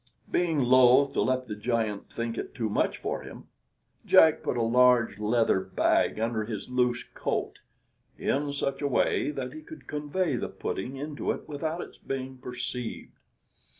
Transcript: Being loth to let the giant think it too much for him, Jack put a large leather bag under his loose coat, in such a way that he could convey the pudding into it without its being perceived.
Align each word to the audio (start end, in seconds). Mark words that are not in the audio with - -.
Being 0.31 0.61
loth 0.63 1.13
to 1.13 1.21
let 1.21 1.47
the 1.47 1.55
giant 1.55 2.09
think 2.09 2.35
it 2.35 2.55
too 2.55 2.69
much 2.71 2.97
for 2.97 3.21
him, 3.21 3.49
Jack 4.03 4.41
put 4.41 4.57
a 4.57 4.61
large 4.63 5.19
leather 5.19 5.59
bag 5.59 6.19
under 6.19 6.43
his 6.43 6.69
loose 6.71 7.03
coat, 7.03 7.59
in 8.17 8.51
such 8.51 8.81
a 8.81 8.87
way 8.87 9.29
that 9.29 9.53
he 9.53 9.61
could 9.61 9.85
convey 9.85 10.37
the 10.37 10.49
pudding 10.49 10.95
into 10.97 11.29
it 11.29 11.47
without 11.47 11.81
its 11.81 11.99
being 11.99 12.39
perceived. 12.39 13.11